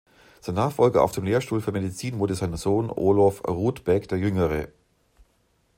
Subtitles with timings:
[0.39, 4.69] Sein Nachfolger auf dem Lehrstuhl für Medizin wurde sein Sohn Olof Rudbeck der Jüngere.